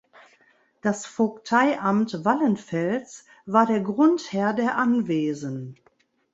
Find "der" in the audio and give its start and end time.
3.67-3.81, 4.53-4.75